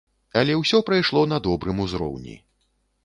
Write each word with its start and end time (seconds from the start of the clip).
Але 0.39 0.53
ўсё 0.61 0.79
прайшло 0.87 1.21
на 1.33 1.41
добрым 1.49 1.85
узроўні. 1.85 2.35